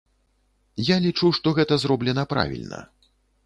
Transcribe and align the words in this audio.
Я 0.93 0.97
лічу, 1.03 1.31
што 1.39 1.55
гэта 1.59 1.79
зроблена 1.87 2.23
правільна. 2.35 2.85